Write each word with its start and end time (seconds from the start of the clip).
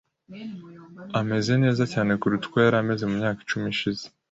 Ameze 1.19 1.51
neza 1.63 1.83
cyane 1.93 2.11
kuruta 2.19 2.45
uko 2.47 2.57
yari 2.63 2.77
ameze 2.79 3.03
mu 3.09 3.15
myaka 3.21 3.39
icumi 3.43 3.67
ishize. 3.75 4.05